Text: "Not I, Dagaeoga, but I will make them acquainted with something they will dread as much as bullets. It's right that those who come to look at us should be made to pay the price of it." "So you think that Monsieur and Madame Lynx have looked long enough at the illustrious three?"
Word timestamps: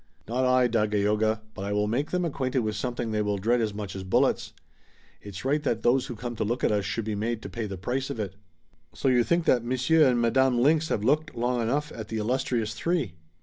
"Not 0.27 0.45
I, 0.45 0.67
Dagaeoga, 0.67 1.41
but 1.53 1.63
I 1.63 1.73
will 1.73 1.85
make 1.85 2.09
them 2.09 2.25
acquainted 2.25 2.61
with 2.61 2.73
something 2.75 3.11
they 3.11 3.21
will 3.21 3.37
dread 3.37 3.61
as 3.61 3.71
much 3.71 3.95
as 3.95 4.03
bullets. 4.03 4.51
It's 5.21 5.45
right 5.45 5.61
that 5.61 5.83
those 5.83 6.07
who 6.07 6.15
come 6.15 6.35
to 6.37 6.43
look 6.43 6.63
at 6.63 6.71
us 6.71 6.83
should 6.85 7.05
be 7.05 7.13
made 7.13 7.43
to 7.43 7.49
pay 7.49 7.67
the 7.67 7.77
price 7.77 8.09
of 8.09 8.19
it." 8.19 8.33
"So 8.95 9.09
you 9.09 9.23
think 9.23 9.45
that 9.45 9.63
Monsieur 9.63 10.07
and 10.09 10.19
Madame 10.19 10.57
Lynx 10.59 10.87
have 10.89 11.03
looked 11.03 11.35
long 11.35 11.61
enough 11.61 11.91
at 11.93 12.07
the 12.07 12.17
illustrious 12.17 12.73
three?" 12.73 13.13